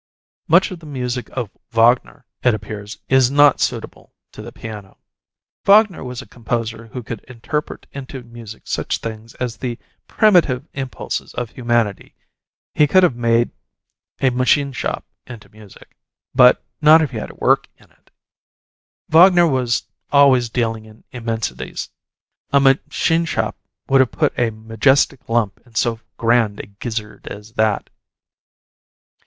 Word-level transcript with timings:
Much 0.47 0.71
of 0.71 0.79
the 0.79 0.85
music 0.87 1.29
of 1.37 1.55
Wagner, 1.69 2.25
it 2.41 2.55
appears, 2.55 2.97
is 3.07 3.29
not 3.29 3.61
suitable 3.61 4.15
to 4.31 4.41
the 4.41 4.51
piano. 4.51 4.97
Wagner 5.65 6.03
was 6.03 6.23
a 6.23 6.27
composer 6.27 6.87
who 6.87 7.03
could 7.03 7.19
interpret 7.27 7.85
into 7.91 8.23
music 8.23 8.63
such 8.65 8.97
things 8.97 9.35
as 9.35 9.57
the 9.57 9.77
primitive 10.07 10.65
impulses 10.73 11.35
of 11.35 11.51
humanity 11.51 12.15
he 12.73 12.87
could 12.87 13.03
have 13.03 13.15
made 13.15 13.51
a 14.19 14.31
machine 14.31 14.71
shop 14.71 15.05
into 15.27 15.47
music. 15.49 15.95
But 16.33 16.63
not 16.81 17.03
if 17.03 17.11
he 17.11 17.17
had 17.17 17.27
to 17.29 17.35
work 17.35 17.67
in 17.77 17.91
it. 17.91 18.09
Wagner 19.09 19.45
was 19.45 19.83
always 20.11 20.49
dealing 20.49 20.85
in 20.85 21.03
immensities 21.11 21.89
a 22.51 22.59
machine 22.59 23.25
shop 23.25 23.55
would 23.87 23.99
have 24.01 24.11
put 24.11 24.33
a 24.35 24.49
majestic 24.49 25.29
lump 25.29 25.59
in 25.63 25.75
so 25.75 25.99
grand 26.17 26.59
a 26.59 26.65
gizzard 26.65 27.27
as 27.27 27.53
that. 27.53 27.91